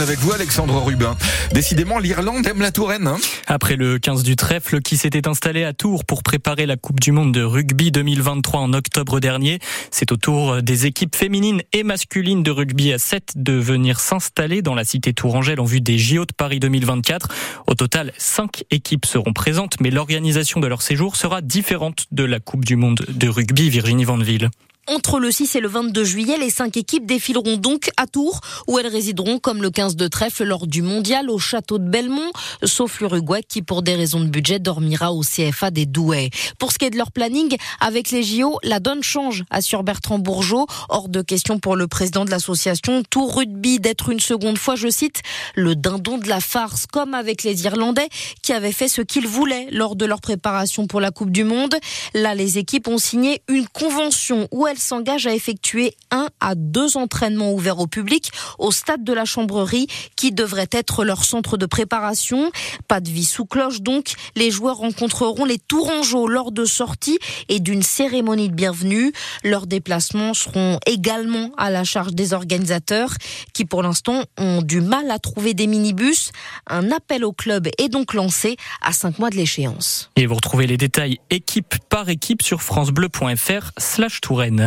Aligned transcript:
Avec 0.00 0.18
vous, 0.18 0.32
Alexandre 0.32 0.82
Rubin. 0.82 1.16
Décidément, 1.52 2.00
l'Irlande 2.00 2.44
aime 2.48 2.60
la 2.60 2.72
Touraine. 2.72 3.06
Hein 3.06 3.16
Après 3.46 3.76
le 3.76 4.00
15 4.00 4.24
du 4.24 4.34
trèfle 4.34 4.80
qui 4.80 4.96
s'était 4.96 5.28
installé 5.28 5.62
à 5.62 5.72
Tours 5.72 6.04
pour 6.04 6.24
préparer 6.24 6.66
la 6.66 6.76
Coupe 6.76 6.98
du 6.98 7.12
Monde 7.12 7.32
de 7.32 7.42
rugby 7.42 7.92
2023 7.92 8.60
en 8.60 8.72
octobre 8.72 9.20
dernier, 9.20 9.60
c'est 9.92 10.10
au 10.10 10.16
tour 10.16 10.62
des 10.62 10.86
équipes 10.86 11.14
féminines 11.14 11.62
et 11.72 11.84
masculines 11.84 12.42
de 12.42 12.50
rugby 12.50 12.92
à 12.92 12.98
7 12.98 13.34
de 13.36 13.52
venir 13.52 14.00
s'installer 14.00 14.62
dans 14.62 14.74
la 14.74 14.84
cité 14.84 15.12
tourangelle 15.12 15.60
en 15.60 15.64
vue 15.64 15.80
des 15.80 15.96
JO 15.96 16.24
de 16.24 16.32
Paris 16.32 16.58
2024. 16.58 17.28
Au 17.68 17.74
total, 17.74 18.12
5 18.18 18.64
équipes 18.72 19.06
seront 19.06 19.32
présentes, 19.32 19.76
mais 19.80 19.90
l'organisation 19.90 20.58
de 20.58 20.66
leur 20.66 20.82
séjour 20.82 21.14
sera 21.14 21.40
différente 21.40 22.06
de 22.10 22.24
la 22.24 22.40
Coupe 22.40 22.64
du 22.64 22.74
Monde 22.74 23.06
de 23.08 23.28
rugby 23.28 23.70
Virginie 23.70 24.04
Vandeville. 24.04 24.50
Entre 24.86 25.18
le 25.18 25.30
6 25.30 25.56
et 25.56 25.60
le 25.60 25.68
22 25.68 26.04
juillet, 26.04 26.36
les 26.36 26.50
cinq 26.50 26.76
équipes 26.76 27.06
défileront 27.06 27.56
donc 27.56 27.88
à 27.96 28.06
Tours, 28.06 28.40
où 28.66 28.78
elles 28.78 28.86
résideront 28.86 29.38
comme 29.38 29.62
le 29.62 29.70
15 29.70 29.96
de 29.96 30.08
trèfle 30.08 30.44
lors 30.44 30.66
du 30.66 30.82
mondial 30.82 31.30
au 31.30 31.38
château 31.38 31.78
de 31.78 31.88
Belmont, 31.88 32.30
sauf 32.62 33.00
l'Uruguay 33.00 33.42
qui, 33.42 33.62
pour 33.62 33.82
des 33.82 33.94
raisons 33.94 34.20
de 34.20 34.26
budget, 34.26 34.58
dormira 34.58 35.14
au 35.14 35.22
CFA 35.22 35.70
des 35.70 35.86
Douais. 35.86 36.28
Pour 36.58 36.70
ce 36.70 36.78
qui 36.78 36.84
est 36.84 36.90
de 36.90 36.98
leur 36.98 37.12
planning, 37.12 37.56
avec 37.80 38.10
les 38.10 38.22
JO, 38.22 38.58
la 38.62 38.78
donne 38.78 39.02
change, 39.02 39.44
assure 39.48 39.84
Bertrand 39.84 40.18
Bourgeot. 40.18 40.66
Hors 40.90 41.08
de 41.08 41.22
question 41.22 41.58
pour 41.58 41.76
le 41.76 41.86
président 41.86 42.26
de 42.26 42.30
l'association 42.30 43.02
Tour 43.08 43.36
Rugby 43.36 43.80
d'être 43.80 44.10
une 44.10 44.20
seconde 44.20 44.58
fois, 44.58 44.76
je 44.76 44.88
cite, 44.88 45.22
le 45.54 45.76
dindon 45.76 46.18
de 46.18 46.28
la 46.28 46.40
farce, 46.40 46.84
comme 46.86 47.14
avec 47.14 47.42
les 47.42 47.64
Irlandais 47.64 48.08
qui 48.42 48.52
avaient 48.52 48.72
fait 48.72 48.88
ce 48.88 49.00
qu'ils 49.00 49.26
voulaient 49.26 49.68
lors 49.70 49.96
de 49.96 50.04
leur 50.04 50.20
préparation 50.20 50.86
pour 50.86 51.00
la 51.00 51.10
Coupe 51.10 51.30
du 51.30 51.44
Monde. 51.44 51.74
Là, 52.12 52.34
les 52.34 52.58
équipes 52.58 52.88
ont 52.88 52.98
signé 52.98 53.40
une 53.48 53.66
convention 53.66 54.46
où 54.50 54.66
elles 54.66 54.73
s'engage 54.78 55.26
à 55.26 55.34
effectuer 55.34 55.94
un 56.10 56.28
à 56.40 56.54
deux 56.54 56.96
entraînements 56.96 57.52
ouverts 57.52 57.78
au 57.78 57.86
public 57.86 58.30
au 58.58 58.70
stade 58.70 59.04
de 59.04 59.12
la 59.12 59.24
Chambrerie 59.24 59.86
qui 60.16 60.32
devrait 60.32 60.68
être 60.70 61.04
leur 61.04 61.24
centre 61.24 61.56
de 61.56 61.66
préparation. 61.66 62.50
Pas 62.88 63.00
de 63.00 63.10
vie 63.10 63.24
sous 63.24 63.44
cloche 63.44 63.80
donc. 63.80 64.14
Les 64.36 64.50
joueurs 64.50 64.76
rencontreront 64.76 65.44
les 65.44 65.58
Tourangeaux 65.58 66.28
lors 66.28 66.52
de 66.52 66.64
sorties 66.64 67.18
et 67.48 67.60
d'une 67.60 67.82
cérémonie 67.82 68.48
de 68.48 68.54
bienvenue. 68.54 69.12
Leurs 69.42 69.66
déplacements 69.66 70.34
seront 70.34 70.78
également 70.86 71.50
à 71.56 71.70
la 71.70 71.84
charge 71.84 72.14
des 72.14 72.32
organisateurs 72.32 73.14
qui 73.52 73.64
pour 73.64 73.82
l'instant 73.82 74.24
ont 74.38 74.62
du 74.62 74.80
mal 74.80 75.10
à 75.10 75.18
trouver 75.18 75.54
des 75.54 75.66
minibus. 75.66 76.32
Un 76.66 76.90
appel 76.90 77.24
au 77.24 77.32
club 77.32 77.68
est 77.78 77.88
donc 77.88 78.14
lancé 78.14 78.56
à 78.82 78.92
cinq 78.92 79.18
mois 79.18 79.30
de 79.30 79.36
l'échéance. 79.36 80.10
Et 80.16 80.26
vous 80.26 80.34
retrouvez 80.34 80.66
les 80.66 80.76
détails 80.76 81.18
équipe 81.30 81.74
par 81.88 82.08
équipe 82.08 82.42
sur 82.42 82.62
francebleu.fr 82.62 83.72
slash 83.78 84.20
Touraine. 84.20 84.63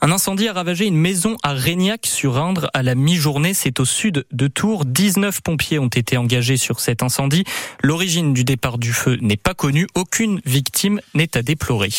Un 0.00 0.10
incendie 0.10 0.48
a 0.48 0.52
ravagé 0.52 0.86
une 0.86 0.96
maison 0.96 1.36
à 1.42 1.52
Régnac-sur-Indre 1.52 2.70
à 2.74 2.82
la 2.82 2.94
mi-journée. 2.94 3.54
C'est 3.54 3.80
au 3.80 3.84
sud 3.84 4.24
de 4.30 4.46
Tours. 4.46 4.84
19 4.84 5.40
pompiers 5.40 5.78
ont 5.78 5.88
été 5.88 6.16
engagés 6.16 6.56
sur 6.56 6.80
cet 6.80 7.02
incendie. 7.02 7.44
L'origine 7.82 8.32
du 8.32 8.44
départ 8.44 8.78
du 8.78 8.92
feu 8.92 9.18
n'est 9.20 9.36
pas 9.36 9.54
connue. 9.54 9.86
Aucune 9.94 10.40
victime 10.44 11.00
n'est 11.14 11.36
à 11.36 11.42
déplorer. 11.42 11.90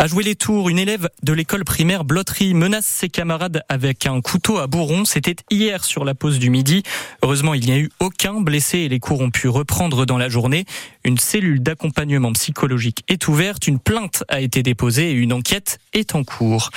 À 0.00 0.06
jouer 0.06 0.22
les 0.22 0.36
tours, 0.36 0.68
une 0.68 0.78
élève 0.78 1.08
de 1.24 1.32
l'école 1.32 1.64
primaire 1.64 2.04
Blotterie 2.04 2.54
menace 2.54 2.86
ses 2.86 3.08
camarades 3.08 3.64
avec 3.68 4.06
un 4.06 4.20
couteau 4.20 4.58
à 4.58 4.68
bourron. 4.68 5.04
C'était 5.04 5.34
hier 5.50 5.82
sur 5.82 6.04
la 6.04 6.14
pause 6.14 6.38
du 6.38 6.50
midi. 6.50 6.84
Heureusement, 7.20 7.52
il 7.52 7.64
n'y 7.64 7.72
a 7.72 7.78
eu 7.78 7.90
aucun 7.98 8.40
blessé 8.40 8.78
et 8.78 8.88
les 8.88 9.00
cours 9.00 9.20
ont 9.20 9.30
pu 9.30 9.48
reprendre 9.48 10.06
dans 10.06 10.16
la 10.16 10.28
journée. 10.28 10.66
Une 11.02 11.18
cellule 11.18 11.64
d'accompagnement 11.64 12.32
psychologique 12.34 13.02
est 13.08 13.26
ouverte, 13.26 13.66
une 13.66 13.80
plainte 13.80 14.22
a 14.28 14.40
été 14.40 14.62
déposée 14.62 15.10
et 15.10 15.14
une 15.14 15.32
enquête 15.32 15.80
est 15.94 16.14
en 16.14 16.22
cours. 16.22 16.70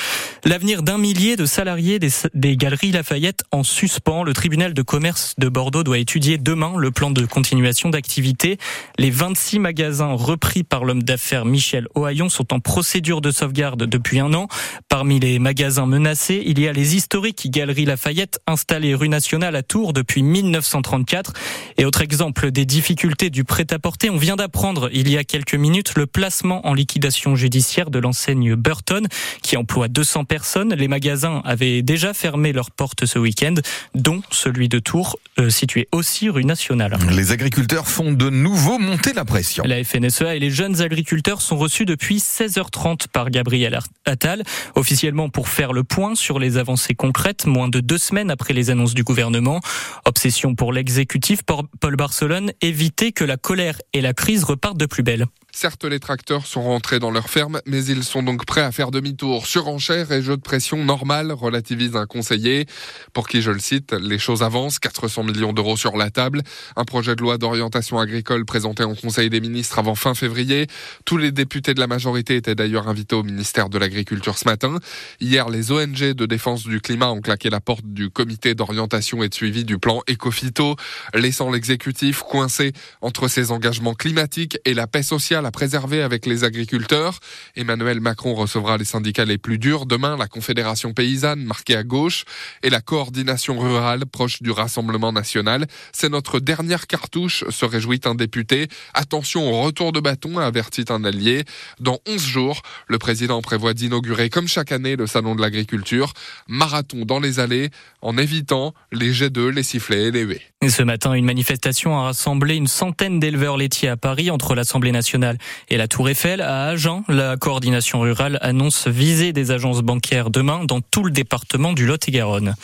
L'avenir 0.44 0.82
d'un 0.82 0.98
millier 0.98 1.36
de 1.36 1.46
salariés 1.46 2.00
des, 2.00 2.58
galeries 2.58 2.92
Lafayette 2.92 3.44
en 3.52 3.62
suspens. 3.62 4.24
Le 4.24 4.34
tribunal 4.34 4.74
de 4.74 4.82
commerce 4.82 5.36
de 5.38 5.48
Bordeaux 5.48 5.84
doit 5.84 6.00
étudier 6.00 6.40
demain 6.40 6.74
le 6.76 6.90
plan 6.90 7.12
de 7.12 7.24
continuation 7.28 7.90
d'activité. 7.90 8.58
Les 8.98 9.12
26 9.12 9.60
magasins 9.60 10.14
repris 10.14 10.64
par 10.64 10.86
l'homme 10.86 11.04
d'affaires 11.04 11.46
Michel 11.46 11.88
Ohaillon 11.94 12.30
sont 12.30 12.52
en 12.52 12.60
procédure 12.60 13.11
de 13.20 13.32
sauvegarde 13.32 13.84
depuis 13.84 14.20
un 14.20 14.34
an. 14.34 14.48
Parmi 14.88 15.20
les 15.20 15.40
magasins 15.40 15.86
menacés, 15.86 16.42
il 16.46 16.60
y 16.60 16.68
a 16.70 16.72
les 16.72 16.96
historiques 16.96 17.50
Galeries 17.50 17.86
Lafayette 17.86 18.40
installées 18.48 18.96
rue 18.96 19.10
Nationale 19.10 19.58
à 19.58 19.64
Tours 19.64 19.92
depuis 19.92 20.24
1934. 20.24 21.34
Et 21.78 21.84
autre 21.84 22.02
exemple 22.02 22.52
des 22.52 22.66
difficultés 22.66 23.30
du 23.30 23.44
prêt-à-porter, 23.44 24.10
on 24.10 24.18
vient 24.18 24.38
d'apprendre 24.38 24.90
il 24.94 25.10
y 25.10 25.18
a 25.18 25.26
quelques 25.26 25.56
minutes 25.56 25.96
le 25.98 26.06
placement 26.06 26.66
en 26.66 26.74
liquidation 26.74 27.36
judiciaire 27.36 27.90
de 27.90 28.00
l'enseigne 28.00 28.56
Burton 28.56 29.08
qui 29.42 29.58
emploie 29.58 29.88
200 29.88 30.26
personnes. 30.26 30.74
Les 30.74 30.88
magasins 30.88 31.42
avaient 31.44 31.82
déjà 31.82 32.14
fermé 32.14 32.54
leurs 32.54 32.72
portes 32.72 33.06
ce 33.06 33.20
week-end, 33.20 33.56
dont 33.96 34.22
celui 34.32 34.70
de 34.70 34.80
Tours, 34.80 35.18
euh, 35.40 35.50
situé 35.50 35.88
aussi 35.92 36.30
rue 36.30 36.46
Nationale. 36.46 36.98
Les 37.12 37.32
agriculteurs 37.32 37.88
font 37.88 38.12
de 38.12 38.30
nouveau 38.30 38.78
monter 38.78 39.14
la 39.14 39.26
pression. 39.26 39.64
La 39.66 39.84
FNSEA 39.84 40.36
et 40.36 40.40
les 40.40 40.52
jeunes 40.52 40.82
agriculteurs 40.82 41.42
sont 41.42 41.58
reçus 41.58 41.86
depuis 41.86 42.18
16h30 42.18 43.01
par 43.08 43.30
Gabriel 43.30 43.80
Attal, 44.06 44.44
officiellement 44.76 45.30
pour 45.30 45.50
faire 45.50 45.74
le 45.74 45.84
point 45.84 46.16
sur 46.16 46.40
les 46.40 46.58
avancées 46.58 46.96
concrètes, 46.96 47.46
moins 47.46 47.70
de 47.70 47.80
deux 47.80 47.98
semaines 47.98 48.32
après 48.32 48.54
les 48.54 48.70
annonces 48.70 48.94
du 48.94 49.04
gouvernement. 49.04 49.60
Obsession 50.06 50.56
pour 50.56 50.74
l'exécutif, 50.74 51.42
Paul 51.44 51.96
Barcelone, 51.96 52.52
éviter 52.62 53.12
que 53.12 53.24
la 53.24 53.38
colère 53.38 53.80
et 53.94 54.02
la 54.02 54.14
crise 54.14 54.44
repartent 54.44 54.78
de 54.78 54.86
plus 54.86 55.04
belle. 55.04 55.26
Certes, 55.54 55.84
les 55.84 56.00
tracteurs 56.00 56.46
sont 56.46 56.62
rentrés 56.62 57.00
dans 57.00 57.12
leur 57.12 57.30
ferme, 57.30 57.60
mais 57.66 57.84
ils 57.84 58.06
sont 58.06 58.24
donc 58.24 58.46
prêts 58.46 58.62
à 58.62 58.72
faire 58.72 58.90
demi-tour. 58.90 59.46
Surenchère 59.46 60.10
et 60.14 60.22
jeu 60.22 60.38
de 60.38 60.42
pression 60.42 60.78
normal, 60.84 61.34
relativise 61.34 61.98
un 61.98 62.06
conseiller. 62.06 62.68
Pour 63.12 63.28
qui, 63.28 63.42
je 63.42 63.52
le 63.52 63.60
cite, 63.60 63.92
les 63.92 64.18
choses 64.18 64.44
avancent, 64.44 64.80
400 64.80 65.24
millions 65.24 65.52
d'euros 65.52 65.76
sur 65.76 65.98
la 65.98 66.10
table. 66.10 66.42
Un 66.78 66.86
projet 66.86 67.18
de 67.18 67.22
loi 67.22 67.38
d'orientation 67.38 68.00
agricole 68.00 68.46
présenté 68.46 68.86
en 68.86 68.96
Conseil 68.96 69.30
des 69.30 69.42
ministres 69.42 69.78
avant 69.78 69.94
fin 69.94 70.16
février. 70.16 70.68
Tous 71.04 71.18
les 71.18 71.34
députés 71.34 71.74
de 71.74 71.82
la 71.82 71.88
majorité 71.88 72.38
étaient 72.38 72.56
d'ailleurs 72.56 72.88
invités 72.92 73.16
au 73.16 73.24
ministère 73.24 73.70
de 73.70 73.78
l'Agriculture 73.78 74.38
ce 74.38 74.46
matin. 74.46 74.78
Hier, 75.20 75.50
les 75.50 75.72
ONG 75.72 76.14
de 76.14 76.26
défense 76.26 76.64
du 76.64 76.82
climat 76.82 77.10
ont 77.10 77.22
claqué 77.22 77.50
la 77.50 77.60
porte 77.60 77.86
du 77.86 78.10
comité 78.10 78.54
d'orientation 78.54 79.24
et 79.24 79.30
de 79.30 79.34
suivi 79.34 79.66
du 79.66 79.80
plan 79.80 80.02
Ecofito, 80.10 80.76
laissant 81.14 81.50
l'exécutif 81.50 82.20
coincé 82.20 82.74
entre 83.02 83.28
ses 83.28 83.52
engagements 83.52 83.96
climatiques 83.96 84.60
et 84.66 84.74
la 84.74 84.86
paix 84.86 85.04
sociale 85.04 85.46
à 85.46 85.52
préserver 85.52 86.02
avec 86.02 86.26
les 86.26 86.44
agriculteurs. 86.44 87.20
Emmanuel 87.56 88.00
Macron 88.02 88.36
recevra 88.36 88.78
les 88.78 88.86
syndicats 88.86 89.26
les 89.26 89.38
plus 89.38 89.58
durs 89.58 89.86
demain, 89.86 90.18
la 90.18 90.28
Confédération 90.28 90.94
paysanne 90.94 91.44
marquée 91.44 91.76
à 91.76 91.84
gauche 91.84 92.26
et 92.64 92.70
la 92.70 92.82
coordination 92.82 93.58
rurale 93.58 94.06
proche 94.06 94.42
du 94.42 94.52
Rassemblement 94.52 95.12
national. 95.12 95.66
C'est 95.94 96.10
notre 96.10 96.40
dernière 96.40 96.88
cartouche, 96.88 97.46
se 97.50 97.66
réjouit 97.66 98.02
un 98.06 98.16
député. 98.16 98.68
Attention 98.94 99.50
au 99.52 99.62
retour 99.62 99.92
de 99.92 100.00
bâton, 100.00 100.38
avertit 100.38 100.86
un 100.90 101.04
allié. 101.04 101.46
Dans 101.80 102.00
11 102.08 102.22
jours, 102.22 102.62
le 102.88 102.98
président 102.98 103.42
prévoit 103.42 103.74
d'inaugurer 103.74 104.30
comme 104.30 104.48
chaque 104.48 104.72
année 104.72 104.96
le 104.96 105.08
salon 105.08 105.36
de 105.36 105.42
l'agriculture. 105.42 106.14
Marathon 106.48 107.06
dans 107.06 107.20
les 107.20 107.40
allées 107.40 107.70
en 108.02 108.18
évitant 108.18 108.74
les 108.92 109.14
jets 109.14 109.30
d'œufs, 109.30 109.54
les 109.54 109.64
sifflets 109.64 110.04
et 110.04 110.12
les 110.12 110.22
huées. 110.22 110.42
Ce 110.68 110.84
matin, 110.84 111.14
une 111.14 111.26
manifestation 111.26 111.98
a 111.98 112.04
rassemblé 112.04 112.56
une 112.56 112.68
centaine 112.68 113.20
d'éleveurs 113.20 113.58
laitiers 113.58 113.90
à 113.90 113.98
Paris 113.98 114.30
entre 114.30 114.54
l'Assemblée 114.54 114.92
nationale 114.92 115.38
et 115.70 115.78
la 115.78 115.88
Tour 115.88 116.10
Eiffel. 116.10 116.42
À 116.42 116.66
Agen, 116.66 117.04
la 117.08 117.36
coordination 117.38 118.00
rurale 118.02 118.38
annonce 118.42 118.88
viser 118.88 119.34
des 119.34 119.52
agences 119.52 119.82
bancaires 119.82 120.30
demain 120.30 120.64
dans 120.66 120.82
tout 120.82 121.04
le 121.04 121.12
département 121.12 121.74
du 121.74 121.88
Lot-et-Garonne. 121.88 122.56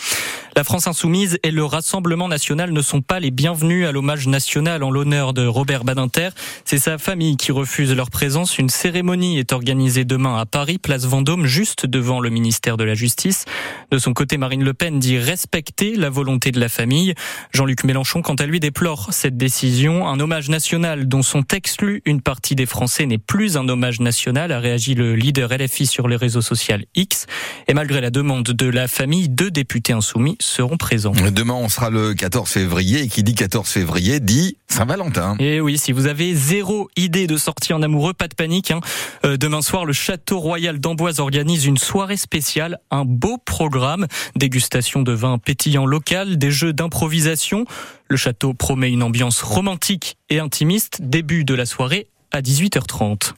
La 0.57 0.63
France 0.63 0.87
insoumise 0.87 1.37
et 1.43 1.51
le 1.51 1.63
Rassemblement 1.63 2.27
national 2.27 2.71
ne 2.71 2.81
sont 2.81 3.03
pas 3.03 3.19
les 3.19 3.29
bienvenus 3.29 3.85
à 3.85 3.91
l'hommage 3.91 4.27
national 4.27 4.81
en 4.81 4.89
l'honneur 4.89 5.33
de 5.33 5.45
Robert 5.45 5.83
Badinter. 5.83 6.29
C'est 6.65 6.79
sa 6.79 6.97
famille 6.97 7.37
qui 7.37 7.51
refuse 7.51 7.93
leur 7.93 8.09
présence. 8.09 8.57
Une 8.57 8.69
cérémonie 8.69 9.37
est 9.37 9.53
organisée 9.53 10.03
demain 10.03 10.35
à 10.35 10.47
Paris, 10.47 10.79
place 10.79 11.05
Vendôme, 11.05 11.45
juste 11.45 11.85
devant 11.85 12.19
le 12.19 12.31
ministère 12.31 12.75
de 12.75 12.83
la 12.83 12.95
Justice. 12.95 13.45
De 13.91 13.99
son 13.99 14.13
côté, 14.13 14.37
Marine 14.37 14.63
Le 14.63 14.73
Pen 14.73 14.97
dit 14.97 15.19
respecter 15.19 15.95
la 15.95 16.09
volonté 16.09 16.49
de 16.49 16.59
la 16.59 16.69
famille. 16.69 17.13
Jean-Luc 17.53 17.83
Mélenchon, 17.83 18.23
quant 18.23 18.33
à 18.33 18.47
lui, 18.47 18.59
déplore 18.59 19.09
cette 19.11 19.37
décision. 19.37 20.07
Un 20.07 20.19
hommage 20.19 20.49
national 20.49 21.07
dont 21.07 21.21
sont 21.21 21.45
exclus 21.53 22.01
une 22.05 22.21
partie 22.21 22.55
des 22.55 22.65
Français 22.65 23.05
n'est 23.05 23.19
plus 23.19 23.57
un 23.57 23.69
hommage 23.69 23.99
national, 23.99 24.51
a 24.51 24.59
réagi 24.59 24.95
le 24.95 25.13
leader 25.13 25.55
LFI 25.55 25.85
sur 25.85 26.07
les 26.07 26.15
réseaux 26.15 26.41
sociaux 26.41 26.77
X. 26.95 27.27
Et 27.67 27.75
malgré 27.75 28.01
la 28.01 28.09
demande 28.09 28.45
de 28.45 28.65
la 28.65 28.87
famille, 28.87 29.29
deux 29.29 29.51
députés 29.51 29.93
insoumis 29.93 30.35
seront 30.47 30.77
présents. 30.77 31.13
Demain, 31.31 31.53
on 31.53 31.69
sera 31.69 31.89
le 31.89 32.13
14 32.13 32.49
février 32.49 33.01
et 33.01 33.07
qui 33.07 33.23
dit 33.23 33.35
14 33.35 33.67
février 33.67 34.19
dit 34.19 34.57
Saint-Valentin. 34.67 35.35
Et 35.39 35.61
oui, 35.61 35.77
si 35.77 35.91
vous 35.91 36.07
avez 36.07 36.35
zéro 36.35 36.89
idée 36.95 37.27
de 37.27 37.37
sortie 37.37 37.73
en 37.73 37.81
amoureux, 37.81 38.13
pas 38.13 38.27
de 38.27 38.35
panique. 38.35 38.71
Hein. 38.71 38.79
Euh, 39.25 39.37
demain 39.37 39.61
soir, 39.61 39.85
le 39.85 39.93
Château 39.93 40.39
Royal 40.39 40.79
d'Amboise 40.79 41.19
organise 41.19 41.65
une 41.65 41.77
soirée 41.77 42.17
spéciale, 42.17 42.79
un 42.91 43.05
beau 43.05 43.37
programme, 43.37 44.07
dégustation 44.35 45.01
de 45.01 45.11
vin 45.11 45.37
pétillant 45.37 45.85
local, 45.85 46.37
des 46.37 46.51
jeux 46.51 46.73
d'improvisation. 46.73 47.65
Le 48.09 48.17
château 48.17 48.53
promet 48.53 48.91
une 48.91 49.03
ambiance 49.03 49.41
romantique 49.41 50.17
et 50.29 50.39
intimiste. 50.39 51.01
Début 51.01 51.43
de 51.43 51.53
la 51.53 51.65
soirée 51.65 52.07
à 52.31 52.41
18h30. 52.41 53.33